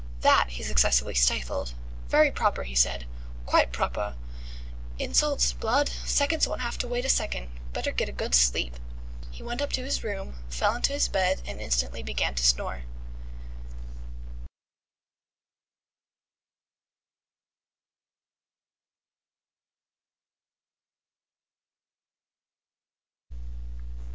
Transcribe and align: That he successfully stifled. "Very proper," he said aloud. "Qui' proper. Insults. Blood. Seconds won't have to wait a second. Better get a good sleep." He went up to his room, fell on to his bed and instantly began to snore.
That 0.21 0.47
he 0.49 0.63
successfully 0.63 1.13
stifled. 1.13 1.75
"Very 2.09 2.31
proper," 2.31 2.63
he 2.63 2.73
said 2.73 3.03
aloud. 3.03 3.45
"Qui' 3.67 3.71
proper. 3.71 4.15
Insults. 4.97 5.53
Blood. 5.53 5.89
Seconds 5.89 6.47
won't 6.47 6.61
have 6.61 6.79
to 6.79 6.87
wait 6.87 7.05
a 7.05 7.07
second. 7.07 7.51
Better 7.71 7.91
get 7.91 8.09
a 8.09 8.11
good 8.11 8.33
sleep." 8.33 8.77
He 9.29 9.43
went 9.43 9.61
up 9.61 9.71
to 9.73 9.83
his 9.83 10.03
room, 10.03 10.39
fell 10.49 10.71
on 10.71 10.81
to 10.89 10.93
his 10.93 11.07
bed 11.07 11.43
and 11.45 11.61
instantly 11.61 12.01
began 12.01 12.33
to 12.33 12.43
snore. 12.43 12.85